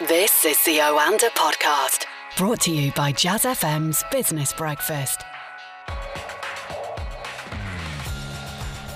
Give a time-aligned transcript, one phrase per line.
[0.00, 2.04] This is the Oanda podcast,
[2.36, 5.22] brought to you by Jazz FM's Business Breakfast.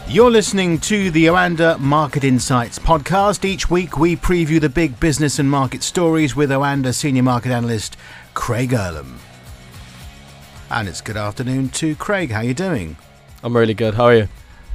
[0.07, 3.47] You're listening to the Oanda Market Insights podcast.
[3.47, 7.97] Each week we preview the big business and market stories with Oanda senior market analyst
[8.35, 9.21] Craig Erlam.
[10.69, 12.31] And it's good afternoon to Craig.
[12.31, 12.99] How are you doing?
[13.43, 13.95] I'm really good.
[13.95, 14.29] How are you?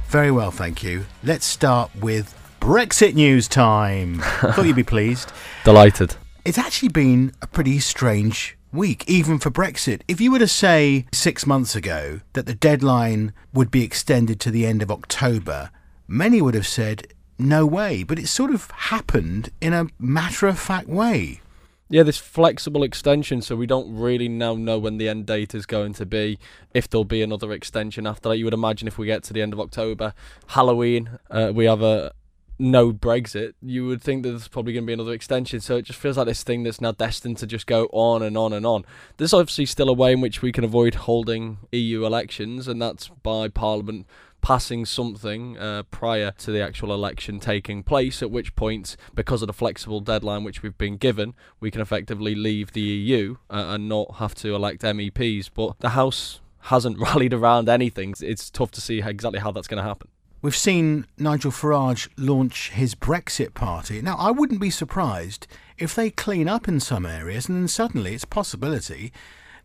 [0.08, 1.06] Very well, thank you.
[1.22, 2.34] Let's start with
[2.66, 4.18] Brexit news time.
[4.18, 5.30] Thought you'd be pleased.
[5.64, 6.16] Delighted.
[6.44, 10.00] It's actually been a pretty strange week, even for Brexit.
[10.08, 14.50] If you were to say six months ago that the deadline would be extended to
[14.50, 15.70] the end of October,
[16.08, 17.06] many would have said,
[17.38, 18.02] no way.
[18.02, 21.42] But it sort of happened in a matter of fact way.
[21.88, 25.66] Yeah, this flexible extension, so we don't really now know when the end date is
[25.66, 26.36] going to be.
[26.74, 29.40] If there'll be another extension after that, you would imagine if we get to the
[29.40, 30.14] end of October,
[30.48, 32.10] Halloween, uh, we have a
[32.58, 35.60] no Brexit, you would think that there's probably going to be another extension.
[35.60, 38.36] So it just feels like this thing that's now destined to just go on and
[38.36, 38.84] on and on.
[39.16, 43.08] There's obviously still a way in which we can avoid holding EU elections, and that's
[43.08, 44.06] by Parliament
[44.46, 49.48] passing something uh, prior to the actual election taking place, at which point, because of
[49.48, 53.88] the flexible deadline which we've been given, we can effectively leave the EU uh, and
[53.88, 55.50] not have to elect MEPs.
[55.52, 58.14] But the House hasn't rallied around anything.
[58.20, 60.08] It's tough to see exactly how that's going to happen.
[60.42, 64.02] We've seen Nigel Farage launch his Brexit party.
[64.02, 65.46] Now, I wouldn't be surprised
[65.78, 69.12] if they clean up in some areas and then suddenly it's possibility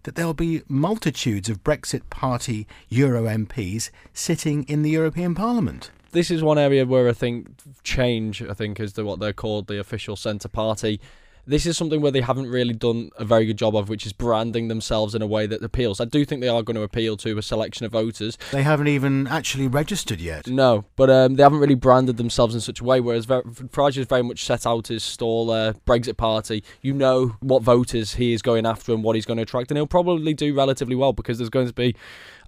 [0.03, 5.92] that there'll be multitudes of Brexit party Euro MPs sitting in the European Parliament.
[6.11, 7.49] This is one area where I think
[7.83, 10.99] change, I think, is the, what they're called the official centre party
[11.45, 14.14] this is something where they haven't really done a very good job of, which is
[14.14, 16.00] branding themselves in a way that appeals.
[16.00, 18.38] I do think they are going to appeal to a selection of voters.
[18.52, 20.48] They haven't even actually registered yet.
[20.48, 23.00] No, but um, they haven't really branded themselves in such a way.
[23.00, 26.64] Whereas Farage is very much set out his stall uh, Brexit Party.
[26.81, 29.78] You know what voters he is going after and what he's going to attract, and
[29.78, 31.95] he'll probably do relatively well because there's going to be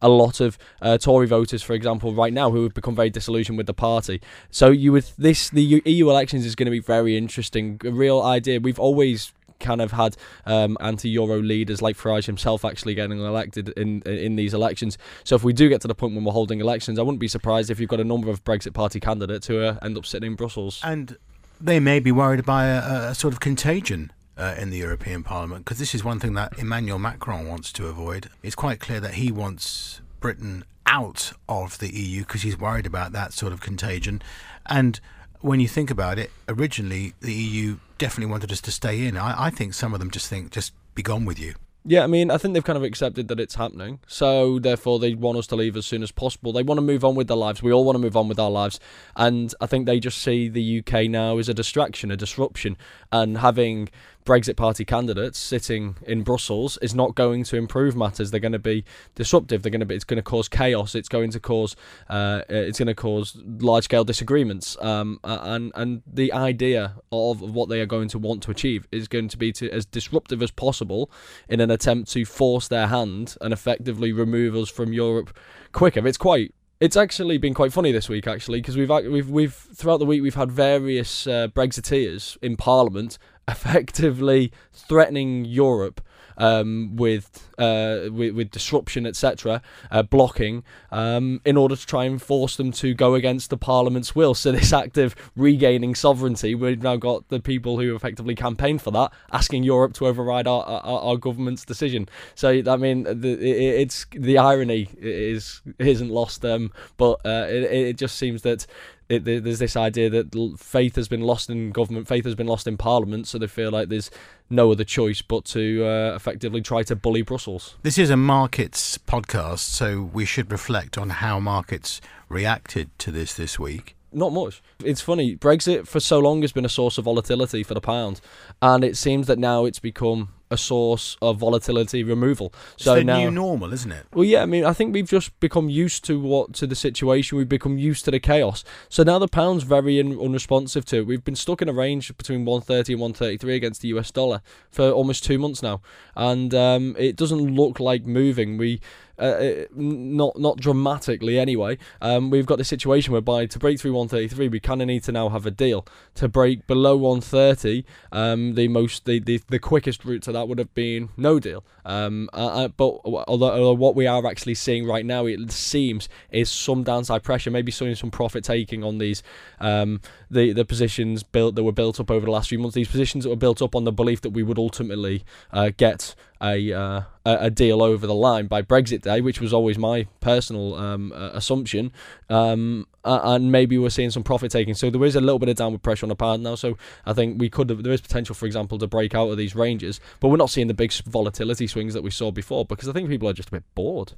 [0.03, 3.57] a lot of uh, Tory voters, for example, right now who have become very disillusioned
[3.57, 4.21] with the party.
[4.51, 7.79] So you would this the EU elections is going to be very interesting.
[7.83, 8.59] A real idea.
[8.59, 14.01] We've always kind of had um, anti-Euro leaders like Farage himself actually getting elected in
[14.01, 14.97] in these elections.
[15.23, 17.29] So if we do get to the point when we're holding elections, I wouldn't be
[17.29, 20.31] surprised if you've got a number of Brexit Party candidates who uh, end up sitting
[20.31, 20.81] in Brussels.
[20.83, 21.17] And
[21.61, 25.65] they may be worried by a, a sort of contagion uh, in the European Parliament
[25.65, 28.29] because this is one thing that Emmanuel Macron wants to avoid.
[28.41, 33.11] It's quite clear that he wants Britain out of the EU because he's worried about
[33.13, 34.21] that sort of contagion.
[34.65, 34.99] And
[35.41, 39.17] when you think about it, originally the EU definitely wanted us to stay in.
[39.17, 41.55] I, I think some of them just think, just be gone with you.
[41.85, 43.99] Yeah, I mean, I think they've kind of accepted that it's happening.
[44.07, 46.53] So, therefore, they want us to leave as soon as possible.
[46.53, 47.61] They want to move on with their lives.
[47.61, 48.79] We all want to move on with our lives.
[49.17, 52.77] And I think they just see the UK now as a distraction, a disruption.
[53.11, 53.89] And having
[54.25, 58.31] Brexit Party candidates sitting in Brussels is not going to improve matters.
[58.31, 58.85] They're going to be
[59.15, 59.63] disruptive.
[59.63, 59.95] They're going to be.
[59.95, 60.95] It's going to cause chaos.
[60.95, 61.75] It's going to cause.
[62.09, 64.77] Uh, it's going to cause large scale disagreements.
[64.81, 69.07] Um, and and the idea of what they are going to want to achieve is
[69.07, 71.11] going to be to as disruptive as possible
[71.49, 75.35] in an attempt to force their hand and effectively remove us from Europe
[75.71, 76.05] quicker.
[76.07, 76.53] It's quite
[76.83, 80.21] it's actually been quite funny this week, actually, because we've we've we've throughout the week
[80.21, 83.17] we've had various uh, Brexiteers in Parliament
[83.47, 86.01] effectively threatening Europe
[86.37, 89.61] um, with, uh, with, with disruption, etc.,
[89.91, 94.15] uh, blocking, um, in order to try and force them to go against the Parliament's
[94.15, 94.33] will.
[94.33, 98.91] So this act of regaining sovereignty, we've now got the people who effectively campaigned for
[98.91, 102.07] that asking Europe to override our, our, our government's decision.
[102.35, 107.63] So I mean, the, it, it's the irony is isn't lost, um, but uh, it,
[107.63, 108.65] it just seems that
[109.09, 112.67] it, there's this idea that faith has been lost in government, faith has been lost
[112.67, 114.09] in Parliament, so they feel like there's
[114.49, 117.75] no other choice but to uh, effectively try to bully Brussels.
[117.83, 123.33] This is a markets podcast, so we should reflect on how markets reacted to this
[123.33, 123.95] this week.
[124.11, 124.61] Not much.
[124.83, 125.35] It's funny.
[125.35, 128.21] Brexit for so long has been a source of volatility for the pound,
[128.61, 132.53] and it seems that now it's become a source of volatility removal.
[132.75, 134.05] It's so the now, new normal, isn't it?
[134.13, 134.43] Well, yeah.
[134.43, 137.37] I mean, I think we've just become used to what to the situation.
[137.37, 138.63] We've become used to the chaos.
[138.89, 141.07] So now the pound's very in, unresponsive to it.
[141.07, 144.91] We've been stuck in a range between 130 and 133 against the US dollar for
[144.91, 145.81] almost two months now,
[146.15, 148.57] and um, it doesn't look like moving.
[148.57, 148.79] We
[149.19, 151.77] uh, not not dramatically anyway.
[152.01, 155.11] Um, we've got the situation whereby to break through 133, we kind of need to
[155.11, 155.85] now have a deal.
[156.15, 160.57] To break below 130, um, the most the, the, the quickest route to that would
[160.57, 161.63] have been no deal.
[161.85, 166.09] Um, uh, uh but although, although, what we are actually seeing right now, it seems,
[166.31, 169.21] is some downside pressure, maybe some some profit taking on these
[169.59, 170.01] um,
[170.31, 172.75] the the positions built that were built up over the last few months.
[172.75, 176.15] These positions that were built up on the belief that we would ultimately uh, get
[176.43, 180.75] a, uh, a deal over the line by Brexit Day, which was always my personal
[180.75, 181.91] um, uh, assumption.
[182.29, 184.73] Um, and maybe we're seeing some profit taking.
[184.73, 186.55] So there is a little bit of downward pressure on the pound now.
[186.55, 189.37] So I think we could have, there is potential, for example, to break out of
[189.37, 192.89] these ranges, but we're not seeing the big volatility swings that we saw before because
[192.89, 194.13] I think people are just a bit bored.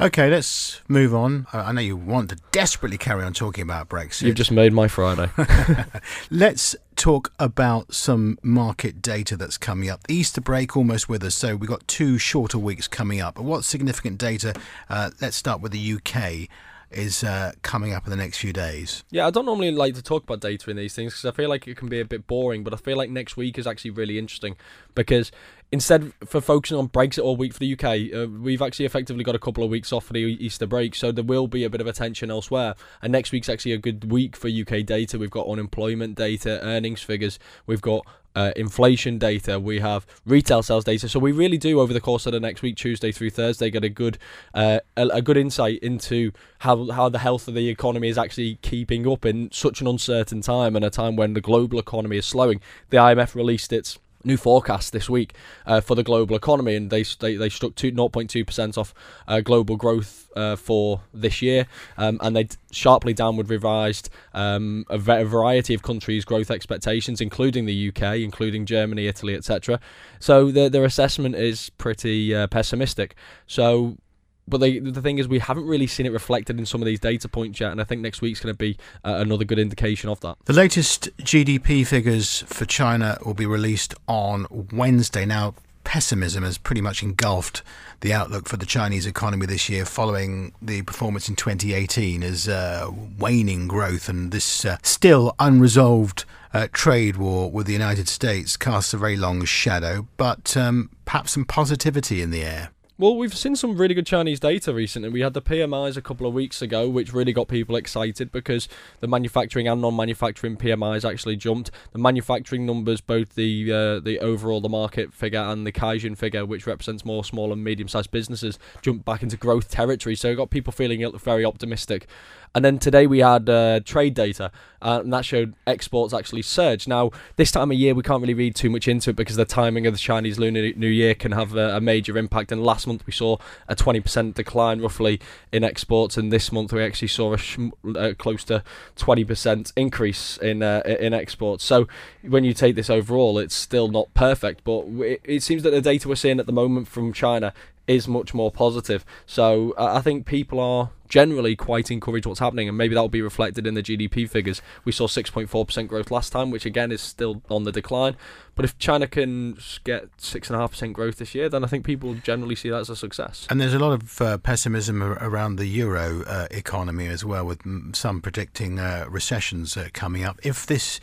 [0.00, 1.46] Okay, let's move on.
[1.52, 4.22] I know you want to desperately carry on talking about Brexit.
[4.22, 5.30] You've just made my Friday.
[6.30, 10.00] let's talk about some market data that's coming up.
[10.08, 13.36] Easter break almost with us, so we've got two shorter weeks coming up.
[13.36, 14.54] But what's significant data?
[14.90, 16.48] Uh, let's start with the UK
[16.94, 19.04] is uh, coming up in the next few days.
[19.10, 21.48] Yeah, I don't normally like to talk about data in these things because I feel
[21.48, 23.90] like it can be a bit boring, but I feel like next week is actually
[23.92, 24.56] really interesting
[24.94, 25.30] because
[25.72, 29.34] instead for focusing on Brexit all week for the UK, uh, we've actually effectively got
[29.34, 31.80] a couple of weeks off for the Easter break, so there will be a bit
[31.80, 32.74] of attention elsewhere.
[33.02, 35.18] And next week's actually a good week for UK data.
[35.18, 40.84] We've got unemployment data, earnings figures, we've got uh, inflation data, we have retail sales
[40.84, 41.08] data.
[41.08, 43.84] So we really do over the course of the next week, Tuesday through Thursday, get
[43.84, 44.18] a good
[44.54, 48.58] uh, a, a, good insight into how how the health of the economy is actually
[48.62, 52.26] keeping up in such an uncertain time and a time when the global economy is
[52.26, 52.60] slowing.
[52.90, 55.34] The IMF released its new forecast this week
[55.66, 58.94] uh, for the global economy, and they they, they struck 0.2 percent off
[59.28, 61.66] uh, global growth uh, for this year,
[61.96, 67.88] um, and they sharply downward revised um, a, variety of countries' growth expectations, including the
[67.88, 69.80] UK, including Germany, Italy, etc.
[70.18, 73.14] So their their assessment is pretty uh, pessimistic.
[73.46, 73.96] So
[74.46, 77.00] but they, the thing is, we haven't really seen it reflected in some of these
[77.00, 80.10] data points yet, and I think next week's going to be uh, another good indication
[80.10, 80.36] of that.
[80.44, 85.24] The latest GDP figures for China will be released on Wednesday.
[85.24, 85.54] Now,
[85.84, 87.62] pessimism has pretty much engulfed
[88.00, 92.90] the outlook for the Chinese economy this year following the performance in 2018 as uh,
[93.18, 98.94] waning growth and this uh, still unresolved uh, trade war with the United States casts
[98.94, 102.70] a very long shadow, but um, perhaps some positivity in the air.
[102.96, 105.08] Well, we've seen some really good Chinese data recently.
[105.08, 108.68] We had the PMIs a couple of weeks ago, which really got people excited because
[109.00, 111.72] the manufacturing and non-manufacturing PMIs actually jumped.
[111.90, 116.46] The manufacturing numbers, both the uh, the overall the market figure and the Caixin figure,
[116.46, 120.14] which represents more small and medium-sized businesses, jumped back into growth territory.
[120.14, 122.06] So it got people feeling very optimistic.
[122.54, 126.86] And then today we had uh, trade data, uh, and that showed exports actually surged.
[126.86, 129.44] Now, this time of year, we can't really read too much into it because the
[129.44, 132.52] timing of the Chinese Lunar New Year can have a, a major impact.
[132.52, 135.20] And last month we saw a 20% decline roughly
[135.50, 137.58] in exports, and this month we actually saw a sh-
[137.96, 138.62] uh, close to
[138.96, 141.64] 20% increase in uh, in exports.
[141.64, 141.88] So
[142.22, 145.80] when you take this overall, it's still not perfect, but it, it seems that the
[145.80, 147.52] data we're seeing at the moment from China
[147.86, 149.04] is much more positive.
[149.26, 153.22] So I think people are generally quite encouraged what's happening, and maybe that will be
[153.22, 154.62] reflected in the GDP figures.
[154.84, 158.16] We saw 6.4% growth last time, which again is still on the decline.
[158.54, 162.70] But if China can get 6.5% growth this year, then I think people generally see
[162.70, 163.46] that as a success.
[163.50, 167.60] And there's a lot of uh, pessimism around the euro uh, economy as well, with
[167.94, 170.40] some predicting uh, recessions uh, coming up.
[170.42, 171.00] If this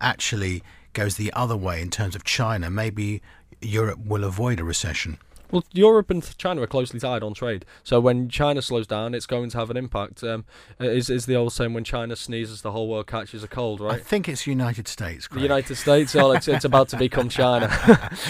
[0.00, 0.62] actually
[0.92, 3.22] goes the other way in terms of China, maybe
[3.60, 5.18] Europe will avoid a recession.
[5.52, 7.66] Well, Europe and China are closely tied on trade.
[7.84, 10.24] So when China slows down, it's going to have an impact.
[10.24, 10.46] Um,
[10.80, 13.96] is is the old saying when China sneezes, the whole world catches a cold, right?
[13.96, 15.28] I think it's United States.
[15.28, 15.40] Craig.
[15.40, 16.14] The United States.
[16.14, 17.70] Well, it's, it's about to become China.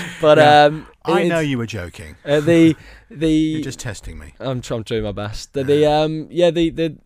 [0.21, 2.17] but um, I know you were joking.
[2.25, 2.77] Uh, the
[3.09, 4.35] the you're just testing me.
[4.41, 5.53] I'm, I'm doing my best.
[5.53, 6.99] The, the um yeah the the.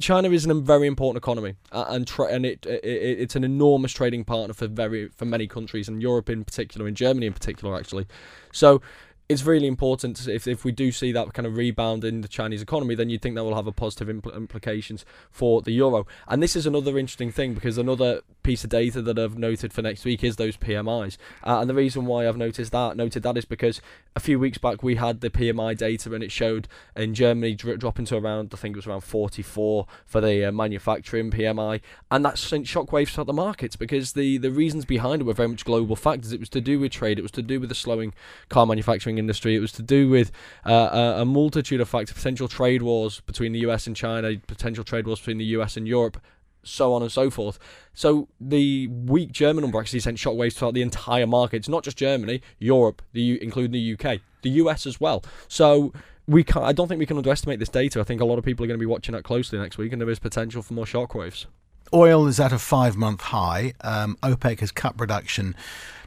[0.00, 3.92] China is a very important economy, uh, and tra- and it, it, it's an enormous
[3.92, 7.76] trading partner for very for many countries, and Europe in particular, and Germany in particular,
[7.78, 8.06] actually.
[8.50, 8.82] So
[9.28, 12.62] it's really important if, if we do see that kind of rebound in the Chinese
[12.62, 16.06] economy, then you'd think that will have a positive impl- implications for the euro.
[16.28, 19.82] And this is another interesting thing because another piece of data that I've noted for
[19.82, 21.16] next week is those PMIs.
[21.42, 23.80] Uh, and the reason why I've noticed that noted that is because
[24.14, 27.80] a few weeks back we had the PMI data and it showed in Germany dr-
[27.80, 31.80] dropping to around I think it was around 44 for the uh, manufacturing PMI,
[32.10, 35.48] and that sent shockwaves throughout the markets because the the reasons behind it were very
[35.48, 36.32] much global factors.
[36.32, 38.14] It was to do with trade, it was to do with the slowing
[38.48, 39.54] car manufacturing manufacturing industry.
[39.56, 40.32] It was to do with
[40.64, 45.06] uh, a, multitude of factors, potential trade wars between the US and China, potential trade
[45.06, 46.20] wars between the US and Europe,
[46.62, 47.58] so on and so forth.
[47.94, 51.58] So the weak German number actually sent shockwaves throughout the entire market.
[51.58, 55.22] It's not just Germany, Europe, the including the UK, the US as well.
[55.48, 55.92] So
[56.26, 56.64] we can't.
[56.64, 58.00] I don't think we can underestimate this data.
[58.00, 59.92] I think a lot of people are going to be watching that closely next week,
[59.92, 61.46] and there is potential for more shockwaves.
[61.92, 63.74] Oil is at a five month high.
[63.80, 65.54] Um, OPEC has cut production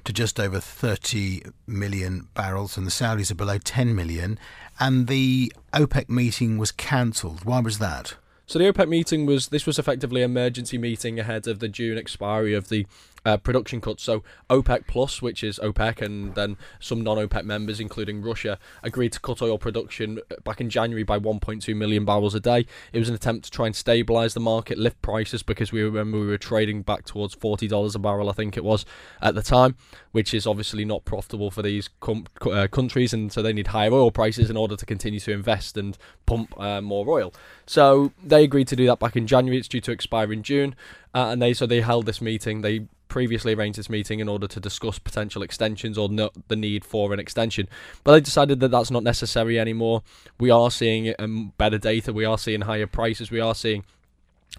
[0.03, 4.39] to just over 30 million barrels, and the Saudis are below 10 million.
[4.79, 7.43] And the OPEC meeting was cancelled.
[7.45, 8.15] Why was that?
[8.49, 11.99] So the OPEC meeting was this was effectively an emergency meeting ahead of the June
[11.99, 12.87] expiry of the
[13.25, 14.03] uh, production cuts.
[14.03, 19.19] So OPEC Plus, which is OPEC, and then some non-OPEC members, including Russia, agreed to
[19.19, 22.65] cut oil production uh, back in January by 1.2 million barrels a day.
[22.93, 26.19] It was an attempt to try and stabilise the market, lift prices because we remember
[26.19, 28.85] we were trading back towards forty dollars a barrel, I think it was
[29.21, 29.75] at the time,
[30.11, 33.91] which is obviously not profitable for these com- uh, countries, and so they need higher
[33.91, 37.33] oil prices in order to continue to invest and pump uh, more oil.
[37.65, 39.57] So they agreed to do that back in January.
[39.57, 40.75] It's due to expire in June,
[41.13, 42.61] uh, and they so they held this meeting.
[42.61, 46.85] They previously arranged this meeting in order to discuss potential extensions or no, the need
[46.85, 47.67] for an extension.
[48.03, 50.03] But they decided that that's not necessary anymore.
[50.39, 53.83] We are seeing um, better data, we are seeing higher prices, we are seeing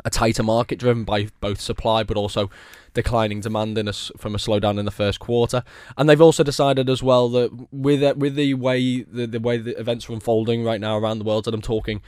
[0.04, 2.49] a tighter market driven by both supply but also
[2.94, 5.64] declining demand in a, from a slowdown in the first quarter.
[5.96, 9.58] And they've also decided as well that with uh, with the way the, the way
[9.58, 12.02] the events are unfolding right now around the world, and I'm talking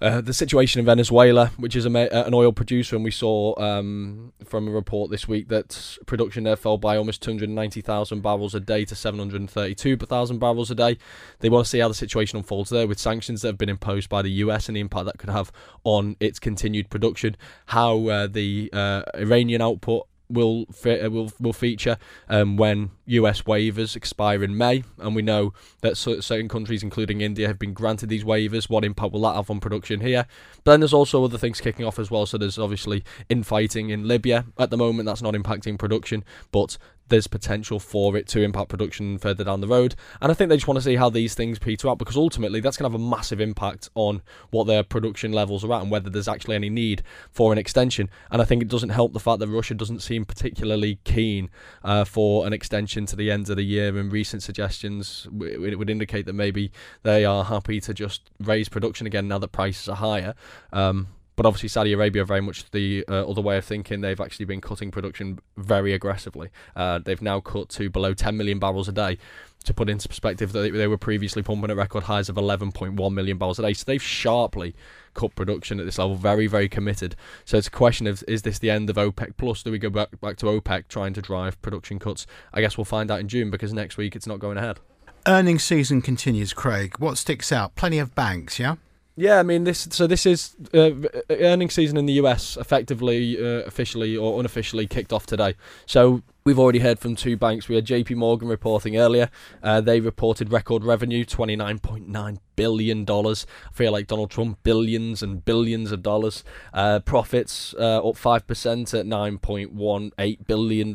[0.00, 3.58] uh, the situation in Venezuela, which is a, uh, an oil producer, and we saw
[3.60, 8.60] um, from a report this week that production there fell by almost 290,000 barrels a
[8.60, 10.96] day to 732,000 barrels a day.
[11.40, 14.08] They want to see how the situation unfolds there with sanctions that have been imposed
[14.08, 15.52] by the US and the impact that could have
[15.84, 21.98] on its continued production, how uh, the uh, Iranian output will uh, will will feature
[22.28, 27.46] um, when US waivers expire in May, and we know that certain countries, including India,
[27.46, 28.68] have been granted these waivers.
[28.68, 30.26] What impact will that have on production here?
[30.64, 32.26] But then there's also other things kicking off as well.
[32.26, 35.06] So there's obviously infighting in Libya at the moment.
[35.06, 36.78] That's not impacting production, but
[37.10, 39.94] there's potential for it to impact production further down the road.
[40.20, 42.60] And I think they just want to see how these things peter out because ultimately
[42.60, 45.90] that's going to have a massive impact on what their production levels are at and
[45.90, 48.08] whether there's actually any need for an extension.
[48.30, 51.50] And I think it doesn't help the fact that Russia doesn't seem particularly keen
[51.84, 53.96] uh, for an extension to the end of the year.
[53.96, 59.06] And recent suggestions it would indicate that maybe they are happy to just raise production
[59.06, 60.34] again now that prices are higher.
[60.72, 61.08] Um,
[61.40, 64.02] but obviously, Saudi Arabia are very much the uh, other way of thinking.
[64.02, 66.50] They've actually been cutting production very aggressively.
[66.76, 69.16] Uh, they've now cut to below 10 million barrels a day.
[69.64, 73.38] To put into perspective, they, they were previously pumping at record highs of 11.1 million
[73.38, 73.72] barrels a day.
[73.72, 74.74] So they've sharply
[75.14, 76.14] cut production at this level.
[76.14, 77.16] Very, very committed.
[77.46, 79.62] So it's a question of is this the end of OPEC Plus?
[79.62, 82.26] Do we go back back to OPEC trying to drive production cuts?
[82.52, 84.78] I guess we'll find out in June because next week it's not going ahead.
[85.26, 86.96] Earnings season continues, Craig.
[86.98, 87.76] What sticks out?
[87.76, 88.76] Plenty of banks, yeah.
[89.20, 89.86] Yeah, I mean this.
[89.90, 90.92] So this is uh,
[91.28, 95.56] earnings season in the US, effectively, uh, officially or unofficially kicked off today.
[95.84, 97.68] So We've already heard from two banks.
[97.68, 99.30] We had JP Morgan reporting earlier.
[99.62, 103.04] Uh, they reported record revenue, $29.9 billion.
[103.04, 103.46] dollars.
[103.70, 106.44] I feel like Donald Trump, billions and billions of dollars.
[106.74, 110.90] Uh, profits uh, up 5% at $9.18 billion.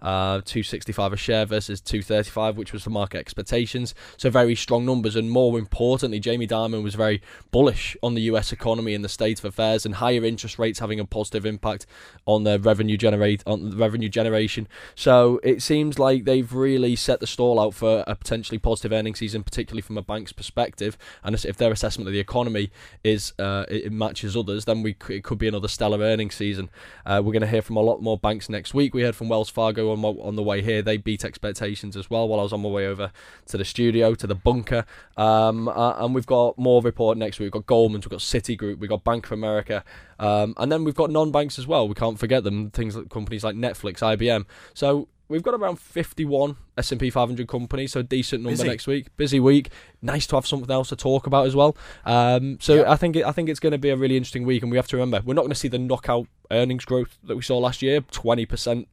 [0.00, 3.94] Uh, 265 a share versus 235, which was the market expectations.
[4.16, 8.52] So very strong numbers, and more importantly, Jamie Dimon was very bullish on the U.S.
[8.52, 11.86] economy and the state of affairs, and higher interest rates having a positive impact
[12.26, 17.26] on their revenue generate on revenue generation so it seems like they've really set the
[17.26, 20.77] stall out for a potentially positive earnings season, particularly from a bank's perspective.
[20.80, 22.70] And if their assessment of the economy
[23.04, 26.70] is uh, it matches others, then we it could be another stellar earnings season.
[27.04, 28.94] Uh, we're going to hear from a lot more banks next week.
[28.94, 32.28] We heard from Wells Fargo on on the way here; they beat expectations as well.
[32.28, 33.12] While I was on my way over
[33.46, 34.84] to the studio to the bunker,
[35.16, 37.46] um, uh, and we've got more report next week.
[37.46, 39.84] We've got Goldman's, we've got Citigroup, we've got Bank of America,
[40.18, 41.88] um, and then we've got non-banks as well.
[41.88, 42.70] We can't forget them.
[42.70, 44.44] Things like companies like Netflix, IBM.
[44.74, 48.68] So we've got around 51 S&P 500 companies, so decent number Busy.
[48.68, 49.16] next week.
[49.16, 49.70] Busy week.
[50.02, 51.76] Nice to have something else to talk about as well.
[52.04, 54.62] Um, so I think it, I think it's going to be a really interesting week,
[54.62, 57.36] and we have to remember we're not going to see the knockout earnings growth that
[57.36, 58.88] we saw last year, 20 percent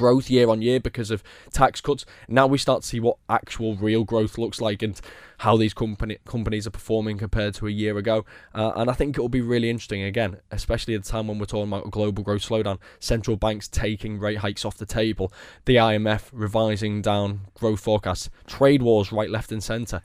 [0.00, 2.06] growth year on year because of tax cuts.
[2.26, 4.98] Now we start to see what actual real growth looks like and
[5.40, 8.24] how these company companies are performing compared to a year ago.
[8.54, 11.38] Uh, and I think it will be really interesting again, especially at the time when
[11.38, 12.78] we're talking about a global growth slowdown.
[12.98, 15.30] Central banks taking rate hikes off the table,
[15.66, 20.00] the IMF revising down growth forecasts, trade wars right, left, and centre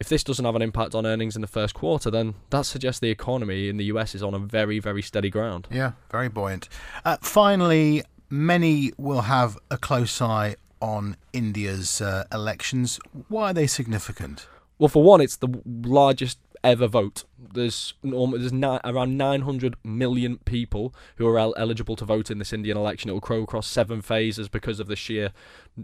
[0.00, 3.00] if this doesn't have an impact on earnings in the first quarter, then that suggests
[3.00, 5.68] the economy in the US is on a very, very steady ground.
[5.70, 6.70] Yeah, very buoyant.
[7.04, 12.98] Uh, finally, many will have a close eye on India's uh, elections.
[13.28, 14.46] Why are they significant?
[14.78, 20.94] Well, for one, it's the largest ever vote There's there's ni- around 900 million people
[21.16, 23.10] who are el- eligible to vote in this Indian election.
[23.10, 25.32] It will go across seven phases because of the sheer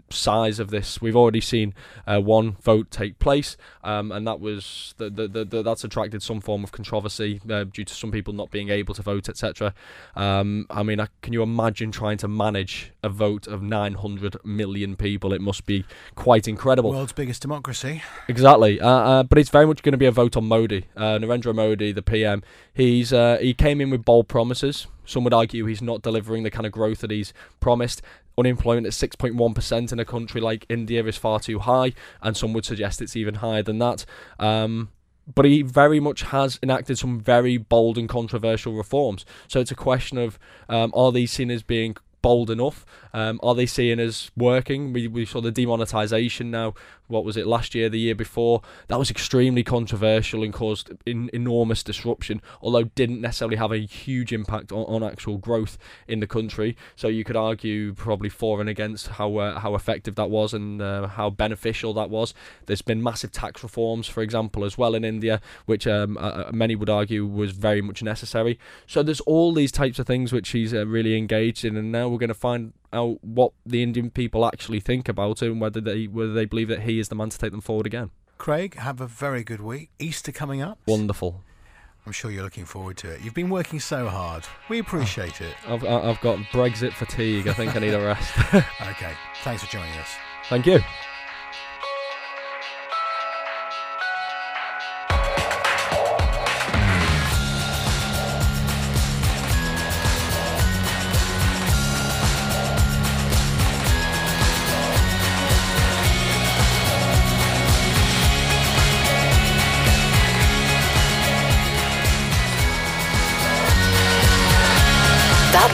[0.09, 1.01] size of this.
[1.01, 1.73] We've already seen
[2.05, 6.21] uh, one vote take place, um, and that was the, the, the, the, that's attracted
[6.21, 9.73] some form of controversy uh, due to some people not being able to vote, etc.
[10.15, 15.33] Um, I mean, can you imagine trying to manage a vote of 900 million people?
[15.33, 15.85] It must be
[16.15, 16.91] quite incredible.
[16.91, 18.03] World's biggest democracy.
[18.27, 21.17] Exactly, uh, uh, but it's very much going to be a vote on Modi, uh,
[21.47, 22.43] Narendra Modi, the PM.
[22.73, 24.87] He's uh, he came in with bold promises.
[25.05, 28.01] Some would argue he's not delivering the kind of growth that he's promised.
[28.37, 32.65] Unemployment at 6.1% in a country like India is far too high, and some would
[32.65, 34.05] suggest it's even higher than that.
[34.37, 34.89] Um,
[35.33, 39.25] but he very much has enacted some very bold and controversial reforms.
[39.47, 40.37] So it's a question of
[40.69, 42.85] um, are these seen as being bold enough?
[43.13, 44.91] Um, are they seeing us working?
[44.91, 46.73] We, we saw the demonetisation now.
[47.07, 48.61] What was it last year, the year before?
[48.87, 54.33] That was extremely controversial and caused in, enormous disruption, although didn't necessarily have a huge
[54.33, 56.75] impact on, on actual growth in the country.
[56.97, 60.81] So you could argue probably for and against how uh, how effective that was and
[60.81, 62.33] uh, how beneficial that was.
[62.65, 66.75] There's been massive tax reforms, for example, as well in India, which um, uh, many
[66.75, 68.59] would argue was very much necessary.
[68.85, 72.16] So there's all these types of things which he's uh, really engaged in, and now
[72.17, 75.79] we're going to find out what the Indian people actually think about it and whether
[75.79, 78.09] they whether they believe that he is the man to take them forward again.
[78.37, 79.89] Craig, have a very good week.
[79.99, 80.79] Easter coming up.
[80.87, 81.43] Wonderful.
[82.05, 83.21] I'm sure you're looking forward to it.
[83.21, 84.45] You've been working so hard.
[84.69, 85.55] We appreciate it.
[85.67, 87.47] I've I've got Brexit fatigue.
[87.47, 88.33] I think I need a rest.
[88.53, 89.13] okay.
[89.43, 90.09] Thanks for joining us.
[90.49, 90.79] Thank you.